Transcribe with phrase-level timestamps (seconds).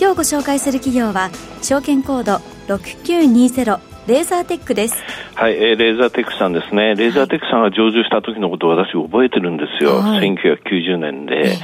[0.00, 1.30] 今日ご紹介する企業は
[1.60, 2.36] 証券コード
[2.74, 4.96] 6920レーザーテックです。
[5.34, 6.94] はい、えー、レーザーテックさんですね。
[6.94, 9.96] レーザーテックさんが上場した時のことを私覚えてるんですよ。
[10.00, 11.58] はい、1990年で。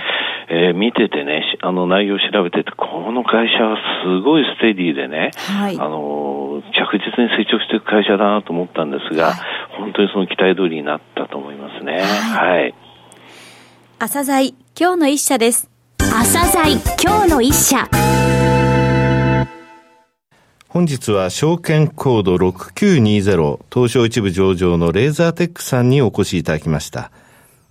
[0.48, 9.36] えー、見ててね、あの内容を調べてて、この会社はすごいステディでね、はい、あの、着実に成長していく会社だなと思ったんですが、はい、
[9.76, 12.00] 本当にその期待通りになったと思いますね。
[12.00, 12.60] はい。
[12.60, 12.74] はい、
[13.98, 15.68] 朝鮮今日の一社です。
[15.98, 17.88] 朝鮮今日の一社。
[20.68, 27.10] 本日は証券コード6920東証一部上場のレーザーテックさんにお越しいただきました。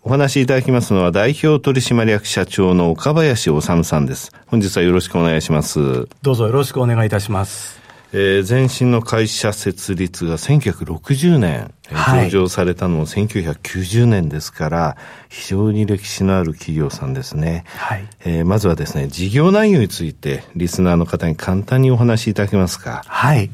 [0.02, 4.32] お話しいただきますのは代表取締役社長の岡林治さんです。
[4.48, 6.08] 本日はよろしくお願いします。
[6.22, 7.85] どうぞよろしくお願いいたします。
[8.18, 17.66] えー、前身の会社設立が1960年、はい、上場されたのも1990年ですから、非常に歴史のある企業さんですね。
[17.76, 18.06] はい。
[18.22, 23.04] えー、まずはですね、事業内容について、リスナーの方に簡単にお話しいただけますか？
[23.06, 23.52] はい。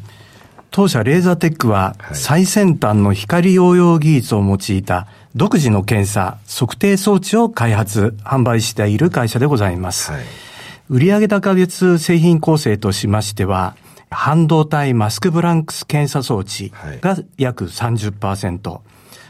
[0.70, 10.12] 当社レーザーテックは、最先端の光応用技術を用いた独自の検査、測定装置を開発、販売している会社でございます。
[10.12, 10.22] はい、
[10.88, 13.76] 売上高別製品構成としましては、
[14.12, 18.80] 半導体マスクブランクス検査装置が約30%、はい、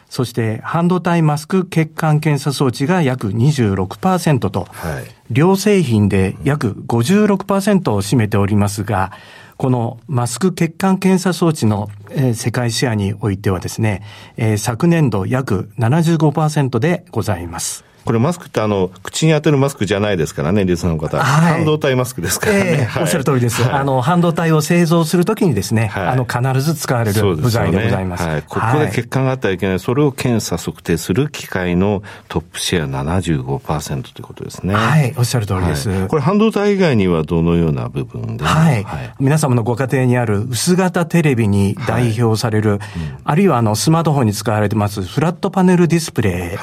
[0.10, 9.12] そして半導体マスク血管検査装置が約26%と、はい、両製品で約56%を占めておりますが、
[9.56, 14.02] このマスク血管検査装置の、えー、世界シェアにおいてはですね、
[14.36, 17.86] えー、昨年度約75%でございます。
[18.06, 21.18] これマスクってあの、口に当てるマスクじゃないですからね、リスナーの方。
[21.18, 22.60] はい、半導体マスクですからね。
[22.66, 23.64] えーはい、おっしゃる通りです。
[23.64, 28.24] あの、半導体を製造するときにですね、はい、あの、必ず使われる部材でございます。
[28.24, 28.44] すね、はい。
[28.44, 29.80] ここで欠陥があってはいけない。
[29.80, 34.74] それを検査測定する機械のトップシェア75%ということですね。
[34.74, 36.08] はい、おっしゃる通りです。
[36.08, 38.86] これ半導体以外にはどのような部分ではい。
[39.20, 42.80] 皆様のご家庭にある薄型テレビに代表される、うん、
[43.24, 46.58] あるいはあの、スマートフォンに使われてますフラットパネルディスプレ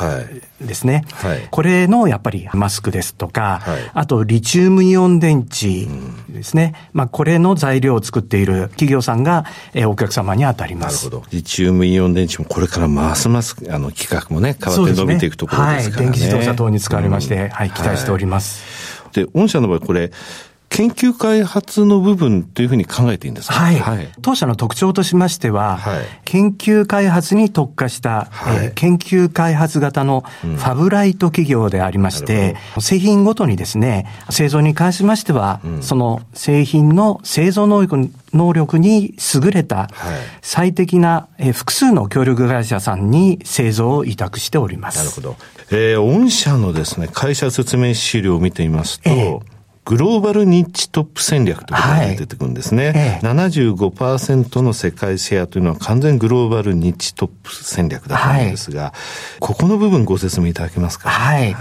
[0.62, 1.04] イですね。
[1.12, 1.27] はい。
[1.50, 5.86] これのやっぱりマスクですとか、はい、あとリチウムイオン電池
[6.28, 6.74] ですね。
[6.74, 9.44] うん、まあこれの材料を作っている企業さんが、
[9.74, 11.06] えー、お客様に当たります。
[11.06, 11.30] なるほど。
[11.30, 16.06] リチウムイオン電池もこれからますますあの規格もね、変わって伸びていくところですからね。
[16.06, 16.12] ねはい。
[16.12, 18.88] 電気自動車等に使われまして、うん、はい、期待しております。
[19.12, 20.12] で、御社の場合これ、
[20.70, 23.54] 研究開発の部分というふうに考えていいんですか？
[23.54, 23.78] はい。
[23.78, 39.88] はい、当社の特徴としましては、はい、研究開発に特化した、はい、えー、研究開発型のファブライト企業でありまして、うん、製品ごとにですね、製造に関しましては、うん、その製品の製造能力能力に優れた
[40.42, 44.98] 最適な、えー、複数の協力会社さんに製造を委託しております。
[44.98, 45.36] なるほど。
[45.70, 49.40] えー、御社のですね、会社説明資料を見てみますと、えー
[49.88, 52.88] グローバルニッチトップ戦略ということが出てくるんですね。
[52.88, 58.92] はいええ、75%の世界シェアというのは完全グローバルニッチトップ戦略だったんですが、はい、
[59.40, 61.08] ここの部分ご説明いただけますか？
[61.08, 61.56] はい。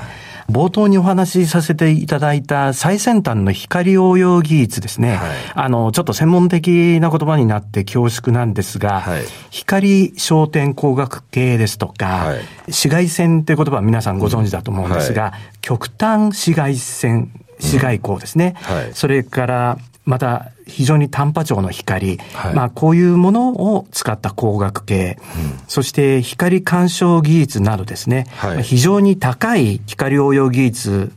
[0.51, 5.15] 冒頭にお話しさせていただいた最先端の光応用技術ですね。
[5.15, 5.19] はい、
[5.55, 18.55] あの、ちょっと専門的な言葉になって恐縮なんですが、はい、光焦点光学系ですとか、はい、紫外線という言葉は皆さんご存知だと思うんですが、極端紫外線市街光ですね。
[18.69, 31.11] うんはい、それから、また非常に短波長の光、はい、まあこういうものを使った光学系、うん、そして光干渉技術などですね、はい、非常に高い光応用技術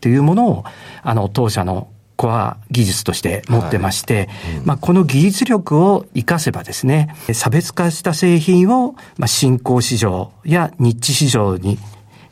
[0.00, 0.64] というものを、
[1.02, 1.86] あの、当社の
[2.16, 4.56] コア技術として持ってまして、はい。
[4.58, 11.78] うん、まあ、この技術力を活かせばですね、差別化した製品を、まあ、新興市場やニッチ市場に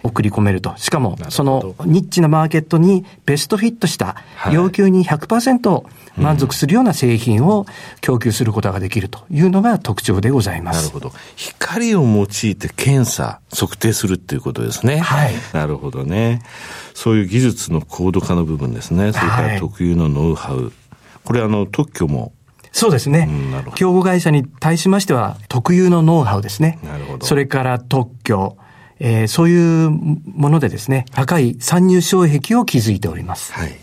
[0.03, 0.75] 送り込めると。
[0.77, 4.17] しかも、そのニッチなマーケットにベストフィットした
[4.51, 5.85] 要求に100%
[6.17, 7.67] 満足するような製品を
[8.01, 10.87] 供給することができるというのが特徴でございます。
[10.87, 11.13] なるほど。
[11.37, 12.27] 光を用い
[12.57, 14.99] て検査、測定するっていうことですね。
[14.99, 15.35] はい。
[15.53, 16.43] なるほどね。
[16.95, 19.13] そういう技術の高度化の部分ですね。
[19.13, 20.65] それから特有のノウハウ。
[20.65, 20.73] はい、
[21.25, 22.33] これあの、特許も
[22.73, 23.29] そうですね。
[23.75, 26.79] 競合会社に対しましては、特有のノウハウですね。
[26.85, 27.27] なるほど。
[27.27, 28.57] それから特許、
[29.01, 33.53] えー、そういうものでですね、高い参入障壁を築いております。
[33.53, 33.77] はい。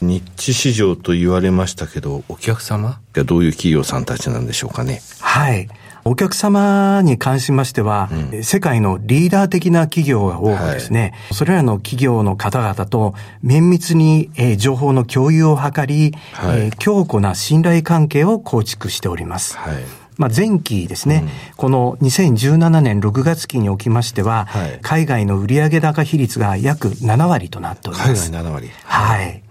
[0.00, 3.00] 日地市場と言われましたけど、お客様？
[3.14, 5.00] がどういう企業さんたちなんでしょうかね？
[5.20, 5.68] はい。
[6.04, 19.58] お客様に関しましては、うん、世界のリーダー的な企業が多くですね、はい、それらの企業の方々と綿密に、えー、情報の共有を図り、はい、えー、強固な信頼関係を構築しております。
[19.58, 19.76] はい
[20.18, 28.30] まあ、前期ですね、うん、この2017年6月期におきましては、はい、海外の売上高比率が約7割となっております。
[28.30, 28.70] 海外7割。
[28.84, 29.42] はい。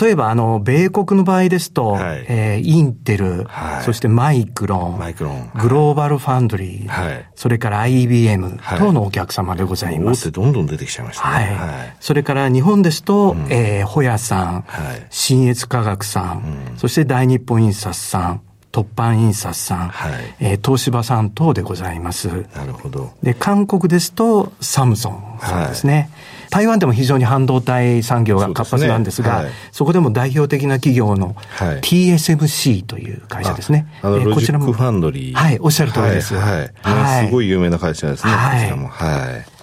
[0.00, 5.50] 例えば、あの、米国の場合ですと、はい、えー、インテル、はい、そしてマイクロン、マイクロン。
[5.54, 10.28] グローバルファンドリー、はい、それから IBM 等のお客様でございます。
[10.28, 11.56] 大手どんどん出てきちゃいましたね。
[11.56, 11.96] はい。
[12.00, 18.42] それから日本ですと、うん、えー、ホヤさん、はい、新越科学さん、うん、そして大日本印刷さん、
[18.72, 22.28] 突版印刷さん、はい、えー、東芝さん等でございます。
[22.54, 23.12] なるほど。
[23.22, 25.94] で、韓国ですと、サムソンさんですね。
[25.94, 33.86] はい台湾でも非常に半導体産業が活発なんですが、そ、ねはい、そこでも代表的な企業の TSMC という会社ですね。
[34.02, 34.72] あの、えー、こちらも。
[34.72, 35.34] ファンドリー。
[35.34, 36.34] はい、おっしゃる通りです。
[36.34, 36.70] はい。
[36.82, 38.88] はい、すごい有名な会社ですね、はい、こちらも。
[38.88, 39.57] はい。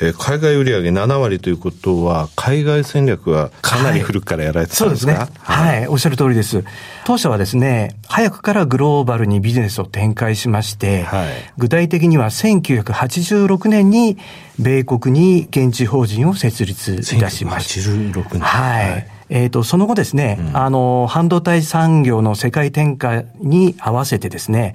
[0.00, 5.80] えー、海外売上7割ということは、海外戦略はかなり古くからやられてたんですか、はい、そうですね、はい。
[5.80, 6.64] はい、おっしゃる通りです。
[7.04, 11.28] 当社はですね、早くからグローバルにビジネスを展開しまして、はい、
[11.58, 14.18] 具体的には1986年に
[14.58, 17.90] 米国に現地法人を設立いたしました。
[17.90, 18.40] 1986年。
[18.40, 24.74] はい、はいえっ、ー、と、その後ですね、うん、あの、半導体産業の世界展開に合わせてですね、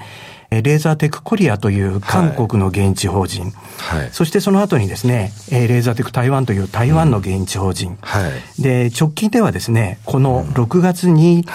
[0.50, 8.30] レーザーテックコリアという韓国の現地法人、はい、そしてその後にですね、レーザーテック台湾という台湾の現地法人、うんは
[8.60, 11.46] い、で、直近ではですね、この6月に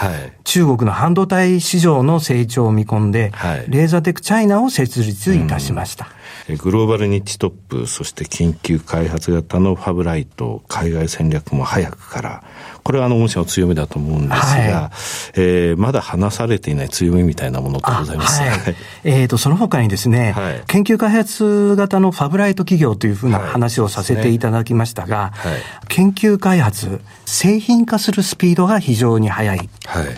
[0.44, 6.08] 中国の半導体市場の成長を見込んで、はい、レーザーテックチャイナを設立いたしました。
[6.49, 12.44] うん、グローバルニッチトップ、そして研究開発型のファブライト、海外戦略も早くから、
[12.82, 14.91] これはあの御社の強みだと思うんですが、はい、
[15.35, 18.41] えー、まだ話されていない強みみたいなものってございます？
[18.41, 25.53] はい、 えっ、ー、と、その他にですね、はい、研究開発型のファブライト企業というふうな話をさせていただきましたが、はい。
[25.53, 29.69] ね、研究開発、製品化するスピードが非常に速い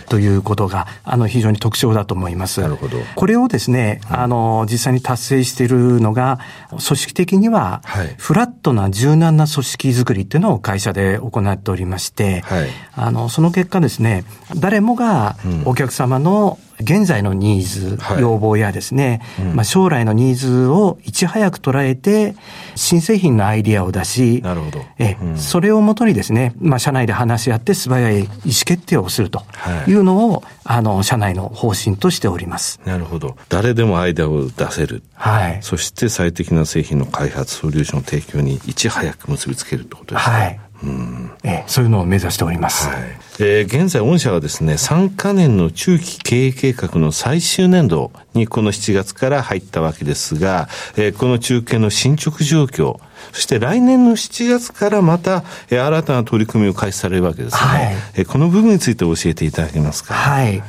[0.08, 2.60] ということが、あの、非常に特徴だと思います。
[2.60, 2.98] なるほど。
[3.14, 6.38] これをですね、あの、実際に達成しているのが、
[6.70, 7.82] 組織的には、
[8.18, 14.24] フラットな柔軟な組織づくりっていうのを会社で行っておりまして、はい、あの、その結果ですね、
[14.56, 22.34] 誰もがお客様の現在のニーズ、はい、要望やですね、うん、まあ、将来のニーズをいち早く捉えて、
[22.74, 24.80] 新製品のアイディアを出し、なるほど。
[24.98, 28.28] え、うん、それをもとにですね、まあ、社内で話し合って素早い意思
[28.64, 29.42] 決定をすると
[29.86, 32.80] いうのを、はい、あの、社内の方針としております。
[32.84, 33.36] なるほど。
[33.48, 35.02] 誰でもアイデアを出せる。
[35.14, 35.58] はい。
[35.62, 40.36] そして最適な製品の開発、ソリューション提供にいち早く結びつけるってことですね。
[40.36, 40.60] はい。
[40.82, 42.88] うんえそういうのを目指しております。
[42.88, 42.96] はい、
[43.40, 53.00] えー、現在、御社はですね、3か年の中期経営計画の最終年度にこの7月から入ったわけですが、えー、この中継の進捗状況、
[53.32, 57.58] そして来年の7月からまた、えー、新たな取り組みを開始されるわけですね。
[57.58, 60.14] はい、えー、この部分について教えていただけますか？
[60.14, 60.62] はい。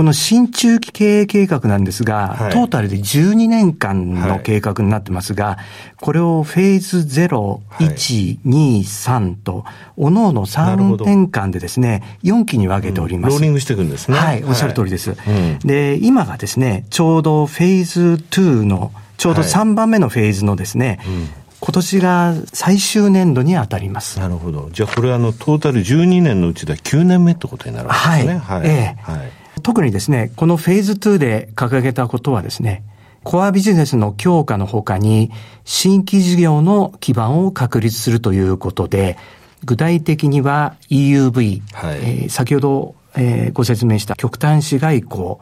[0.00, 5.56] この新中期経営計画なんですが、はい、トータルで12年間の計画になってますが、はい、
[6.00, 9.66] これをフェーズ0、1、2、3と、
[9.98, 13.32] おのおの3年間でですね、4期に分けております。
[13.32, 14.16] うん、ローリングしていくんですね。
[14.16, 15.10] はい、おっしゃる通りです。
[15.10, 21.28] うん、で、今がですね、ちょうどフェーズ2の、ちょうど3番目のフェーズのですね、うん
[21.62, 24.18] 今年が最終年度に当たります。
[24.18, 24.70] なるほど。
[24.72, 28.38] じゃあこれはあの、トータル12年のうちでは9年目ってことになるわけですね。
[28.38, 28.60] はい。
[28.60, 32.84] はい、ええはい特にですね、このフェーズ2で掲げたことはですね、
[33.22, 35.30] コアビジネスの強化のほかに、
[35.64, 39.18] 新規事業の基盤を確立するということで、
[39.64, 45.36] 具体的には EUV、はい、えー、先ほど、えー、ご説明した極端市外交、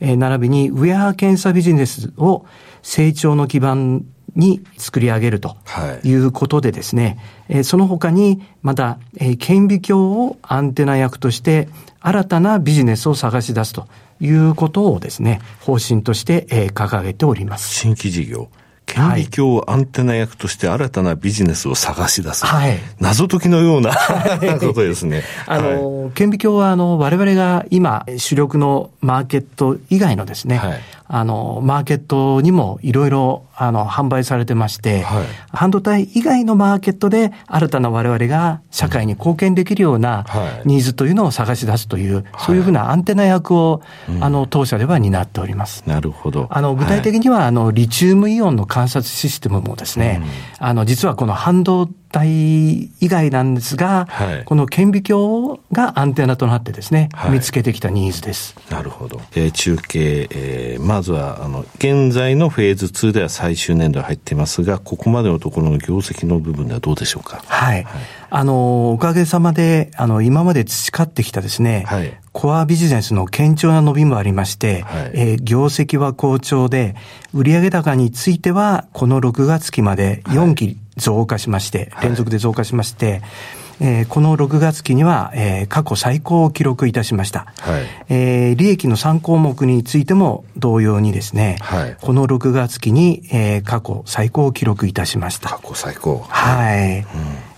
[0.00, 2.44] えー、並びにウェア検査ビジネスを
[2.82, 4.04] 成長の基盤
[4.34, 5.56] に作り上げると
[6.02, 7.18] いうことでですね、
[7.50, 8.98] はい、その他にまた、
[9.38, 11.68] 顕微鏡をアンテナ役として
[12.00, 13.86] 新たなビジネスを探し出すと
[14.20, 17.74] いうことをですね、方針として掲げております。
[17.74, 18.48] 新規事業。
[18.86, 22.46] 顕微鏡アンテナ役として新たなビジネスを探し出す。
[22.46, 22.78] はい。
[23.00, 23.94] 謎解きのような
[24.60, 25.22] ことですね。
[25.46, 30.80] あの、はい、顕微鏡は、あの、我々が今、主力のマーケット以外のですね、はい、
[31.16, 40.26] あの、マーケットにもいろいろ、あの、販売されてまして、はい、半導体以外のマーケットで新たな我々が社会に貢献できるような
[40.64, 43.80] ニーズというのを探し出すという、そういうふうなアンテナ役を、
[44.20, 45.84] あの、当社では担っております。
[45.86, 46.48] なるほど。
[46.50, 50.20] あの、具体的には、あの、リチウムイオンの観察システムもですね、
[50.58, 58.54] あの、実はこの半導体以外なんですが、はい、この顕微鏡がアンテナとなってですね、はい、見つけてきたニーズです。
[58.70, 59.20] なるほど。
[59.34, 67.42] えー、中継、えー、まずは、あの、現在のフェーズ2では最終年度入っていますが、ここまでのところの業績の部分ではどうでしょうか？
[67.46, 67.82] はい。
[67.84, 67.94] はい、
[68.36, 76.96] あの、おかげさまで、あの、今まで培ってきたですね、はい、コアビジネスの堅調な伸びもありまして、はい、えー、業績は好調で、
[77.32, 83.22] 売上高については、この6月期まで4期増加しまして、連続で増加しまして、
[83.80, 87.46] えー、この6月期には、えー、過去最高を記録いたしました。
[87.60, 95.50] はい、えー、利益の3項目についても同様にですね、はい、この6月期に、えー、過去最高を記録いたしました。
[95.50, 96.24] 過去最高。
[96.28, 96.98] はい。
[96.98, 97.04] うん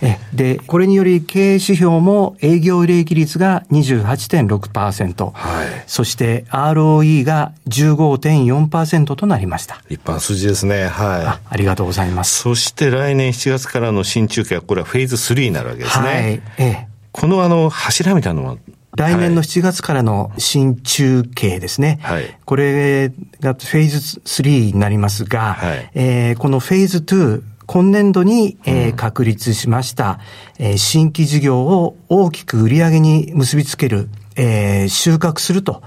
[0.03, 9.77] えで、これにより経営指標も営業利益率が28.6%、はい、そして ROE が15.4%となりました。
[9.89, 10.87] 立派な数字ですね。
[10.87, 11.41] はいあ。
[11.49, 12.43] ありがとうございます。
[12.43, 16.07] そして来年7月からの新中継は、これはフェーズ3になるわけですね。
[16.07, 16.23] はい。
[16.23, 16.89] ええ。
[17.13, 18.57] このあの、柱みたいなのは？
[18.97, 21.99] 来年の7月からの新中継ですね。
[22.03, 23.11] はい、これ
[23.41, 30.21] がフェーズ3になりますが、はい、えー、このフェーズ2、今年度に、えー、確立しました、
[30.59, 35.83] えー、新規事業を大きく売り上げに結びつける、えー、収穫すると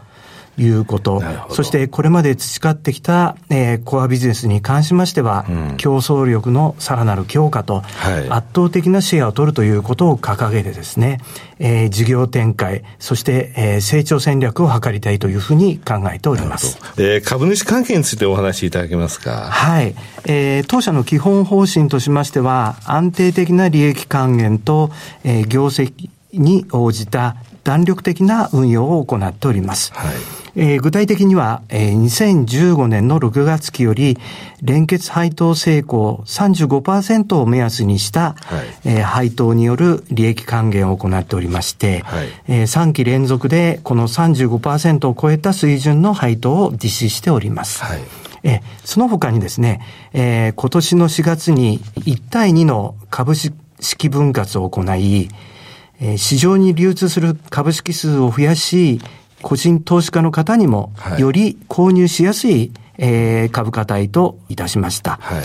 [0.60, 1.24] いうこと。
[1.50, 11.20] そしてこれまで培ってきた、えー、コアビジネスに関しましては、うん、競争力のさらなる強化と、はい、圧倒的なシェアを取るということを掲げてですね、
[11.60, 16.78] えー、事業展開、そして、えー、成長戦略を図りたいというふうに考えております。
[16.98, 19.50] えー、株主関係についてお話しいただけますか？
[19.50, 19.96] はい。
[20.26, 24.92] えー、当社の基本方針としましては、安定的な利益還元と、
[25.24, 29.92] えー、業績に応じた弾力的な運用を行っております。
[29.94, 30.16] はい
[30.56, 34.18] えー、具体的には、えー、2015年の6月期より、
[34.62, 38.90] 連結配当成功35%を目安にした、はい。
[38.90, 42.28] えー、配当による利益還元を行っておりまして、はい。
[42.48, 47.84] えー、3期連続でこの35%を超えた水準の配当を実施しております。
[47.84, 48.00] はい。
[48.44, 49.82] えその他にですね、
[50.14, 55.30] えー、今年の4月に1対2の株式分割を行い、
[56.00, 59.02] えー、市場に流通する株式数を増やし、
[59.42, 65.18] 個人投資家の方にもより購入しやすい、えー、株価帯といたしました。
[65.22, 65.44] はい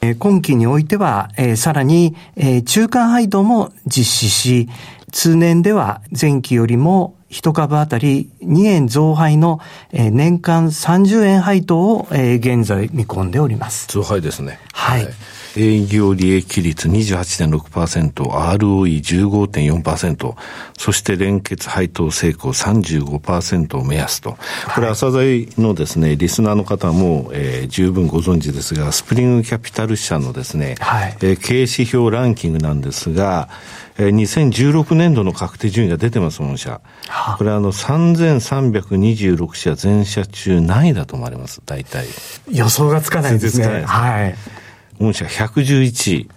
[0.00, 4.68] え今期においては、えー、さらに、えー、中間配当も実施し、
[5.10, 9.60] 通年では前期よりも一株当たり2円増配の、
[9.92, 13.88] えー、年間30円配当を、えー、現在見込んでおります。
[13.88, 14.60] 増配ですね。
[14.72, 15.12] はい、はい
[15.58, 20.34] 営業利益率28.6%、ROE15.4%、
[20.78, 24.36] そして連結配当成功35%を目安と。
[24.74, 33.48] これ、朝鮮のですね、リスナーの方も、えー、十分ご存知ですが、スプリングキャピタル社のですね、はい、えー、経営指標ランキングなんですが、
[33.98, 36.80] えー、2016年度の確定順位が出てます、御社。
[37.36, 41.60] これあの、3326社全社中何位だと思われます？
[41.66, 42.06] 大体。
[42.50, 43.82] 予想がつかないですね。
[43.84, 44.34] はい。
[45.00, 46.28] 御社111位。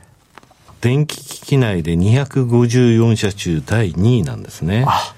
[0.81, 4.83] 電気機器内で254社中第2位なんですね。
[4.87, 5.13] あ、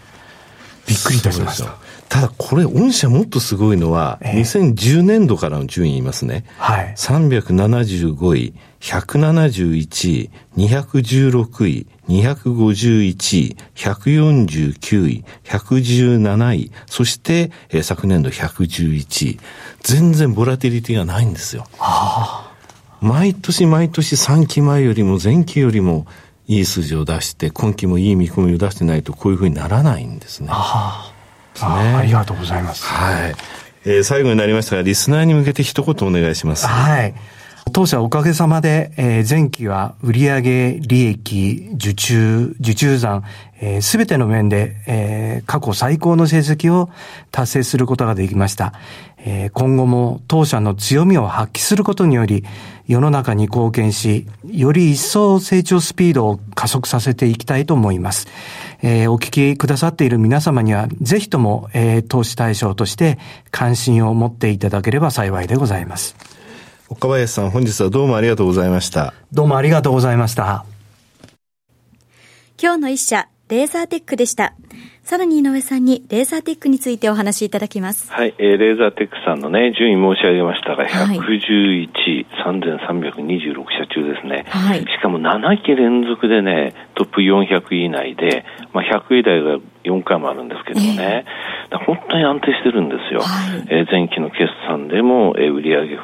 [0.86, 1.78] びっくりいたしました。
[2.10, 6.46] ただこれ、御社もっとすごいのは、えー、2010年度からの順位言いますね。
[6.58, 6.94] はい。
[6.96, 19.40] 375位、171位、216位、251位、149位、117位、そして、えー、昨年度111位。
[19.82, 21.66] 全然ボラティリティがないんですよ。
[21.80, 22.53] はあ
[23.04, 26.08] 毎年毎年3期前よりも前期よりも
[26.48, 30.48] いい数字を出して、今期もいい見込みを出してないと、こういうふうにならないんですね。
[30.50, 31.14] あ
[31.60, 32.86] あ、ありがとうございます。
[32.86, 33.36] はい。
[33.86, 36.66] えー、最後になりましたが、リスナーに向けて一言お願いします。
[36.66, 37.14] はい。
[37.74, 43.24] 当社おかげさまで、えー、前期は売上利益、受注、受注残、
[43.82, 46.92] す、え、べ、ての面で、えー、過去最高の成績を
[47.32, 48.74] 達成することができました。
[49.18, 52.46] えー、今後も当社の強みを発揮することにより、
[52.88, 58.28] 世の中に貢献し、より一層成長スピードを加速させていきたいと思います。
[58.84, 63.18] えー、お聞きくださっている皆様には、ぜひとも、えー、投資対象として
[63.50, 66.33] 関心を持っていただければ幸いでございます。
[66.94, 69.16] 岡林さん、本日はどうもありがとうございました。
[69.32, 70.64] どうもありがとうございました。
[72.62, 74.54] 今日の一社、レーザーテックでした。
[75.04, 78.10] さらに井上さんにレーザーテックについてお話しいただきます。
[78.10, 84.46] はい、えー、レーザーテックさんのね、順位申し上げましたが、111位、3326社中ですね。
[84.48, 84.80] はい。
[84.80, 91.26] しかも7期連続でね、トップ400位以内で、まあ、100位台が4回もあるんですけどね、
[91.70, 93.22] えー、本当に安定してるんですよ。
[93.22, 95.98] はい、えー、前期の決算でも、えー、売上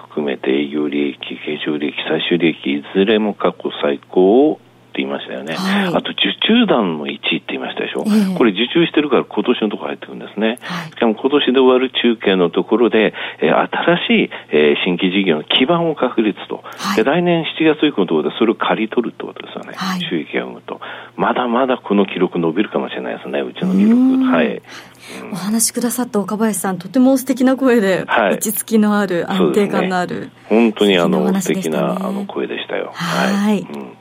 [0.50, 4.60] 営業利益、経常利益、最終利益、いずれも過去最高を
[5.00, 5.56] 言いましたよね。
[5.56, 8.04] はい、あと、受注団の1位って言いましたでしょ。
[8.06, 10.60] えー、これ受注してるから今年のところ入ってくるんですね。
[10.62, 16.64] はい、しかも今年で終わる中継のところで、えー、新しい、えー、新規事業の基盤を確立と。
[16.64, 19.78] はい、で来年7月以降のところでそれを借り取るってことですよね。
[20.10, 20.82] 収益が生むと。
[21.16, 24.24] まだまだこの記録伸びるかもしれないですね、うちの記録。
[24.26, 24.62] はい。
[25.32, 32.92] お話しくださった岡林さん、とても素敵な声で、はい、落ち着きのある、安定感のある、ね、本当にあの、素敵なあの声でしたよ。
[32.94, 33.94] はい、うん、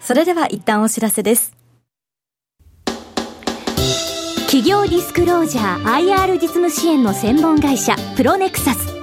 [0.00, 1.56] それでは一旦お知らせです。
[4.46, 8.96] 企業ディスクロージャー IR 実務支援の専門会社プロネクサス。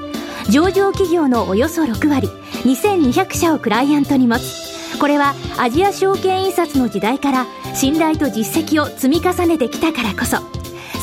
[0.50, 2.28] 上場企業のおよそ6割
[2.64, 4.98] 2200社をクライアントに持つ。
[5.00, 7.46] これはアジア証券印刷の時代から
[7.76, 10.55] 信頼と実績を積み重ねてきたからこそ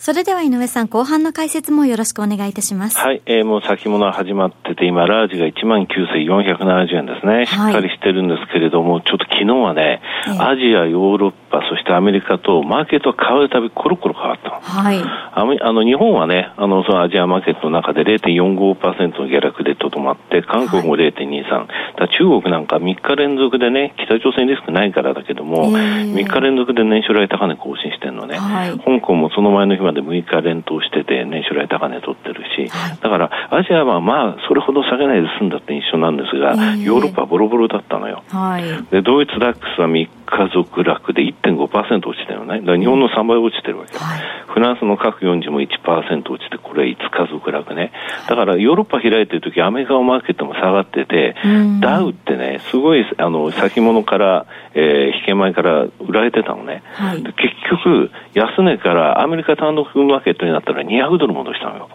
[0.00, 2.96] それでは井上さん、後半の解説もよろしくお願いいたします。
[2.96, 7.44] はい、えー、もう先物は始まってて、今、ラージが19,470円ですね。
[7.44, 10.00] しっかりしてるんですけれども、はい、ちょっと昨日はね、
[10.38, 14.60] アジア、ヨーロッパ、そしてアメリカと、マーケットが変わるたび、コロコロ変わったの。
[14.60, 15.02] はい。
[15.02, 21.52] ああの、日本はね、あの、そのアジアマーケットの中で0.45%の下落でとどまって、韓国も0.23。
[21.52, 28.38] はい、だ中国なんか3日連続でね、北朝鮮リスクないからだけども、えー、3日連続で年初来高値更新してるのね。
[28.38, 38.22] はい、香港もその前の日まで6日連投してて、年初来高値取ってるし、はい、だからアジアはまあ、それほど下げないで済んだって印象なんですが、ヨーロッパはボロボロだったのよ。
[38.28, 42.60] はい、でドイツダックスは3日続落で1.5%落ちたよね。
[42.60, 43.98] 日本の3倍落ちてるわけ。
[43.98, 47.92] はい、フランスの各40も1%落ちて、これ5日続落ね。
[48.28, 51.34] だからヨーロッパ開いてるとき、アメリカのマーケットも下がってて、
[51.80, 56.82] ダウってね、すごいあの先物から、えー、引け前から売られてたのね。
[56.94, 57.34] はい、結
[57.70, 61.88] 局、安値からアメリカ単独マーケットになったら200ドル戻したのよ。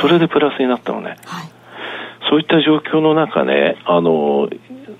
[0.00, 1.16] それでプラスになったのね。
[1.24, 1.48] はい、
[2.28, 4.48] そういった状況の中ね、あの、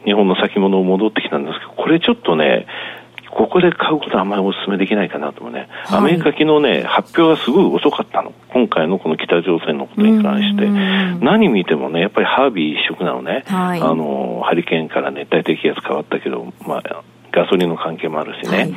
[0.05, 2.67] 日本の先物を戻ってきたんですけど、これちょっとね、
[3.31, 5.69] ここで買うことはあんまりお勧めできないかなと思うね。
[5.85, 8.33] はい、アメリカ昨日ね、発表がすごい遅かったの。
[8.49, 10.67] 今回のこの北朝鮮のことに関して。
[11.21, 13.45] 何見てもね、やっぱりハービー一色なのね。
[13.47, 18.57] はい、あの、ハリケーンから熱帯低気圧変わったけど、まあ、ガソリンの関係もあるしね。
[18.57, 18.75] はい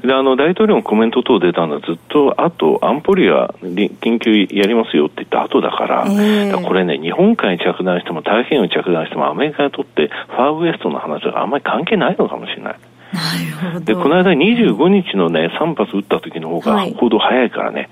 [0.00, 12.74] で、あの、大統領のコメント等出たのはずっと、あと、安保理は緊急やりますよって言った後だから、えー、これね、日本海に着弾しても、太平洋に着弾しても、アメリカにとってファーウエストの話はあんまり関係ないのかもしれない。
[13.12, 13.84] なるほど。
[13.84, 17.80] で、この間25日のね、3発撃った時の方が行動早いからね。
[17.80, 17.90] はい、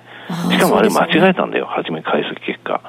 [0.50, 2.80] しかもあれ間違えたんだよ、初め解析結果。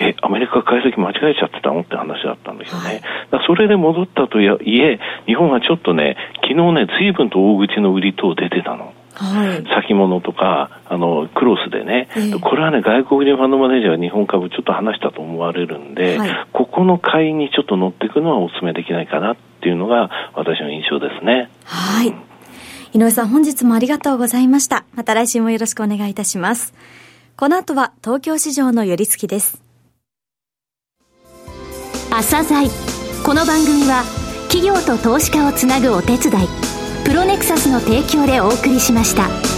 [0.00, 3.02] えアメリカ解析間違えちゃってたのって話だったんですよね。
[3.30, 8.92] はい、それで戻ったとはいえ、日本はちょっとね、昨日ね、随分と大口の売り等出てたの。
[9.14, 21.50] はい、先物とか、あの、クロスでね、えー、これはね、外国人ファンドマネージャーが日本株ちょっと話したと思われるんで、はい、ここの買いにちょっと乗っていくのはお勧めできないかなっていうのが私の印象ですね。
[21.64, 22.27] はい。
[22.92, 24.84] 井上さん、本日もありがとうございました。
[24.94, 26.72] また来週もよろしくお願いいたします。
[27.36, 29.62] この後は東京市場の寄り付きです。
[32.10, 32.68] 朝鮮
[33.24, 34.02] この番組は
[34.48, 36.48] 企業と投資家をつなぐお手伝い
[37.04, 39.57] プロネクサスの提供でお送りしました。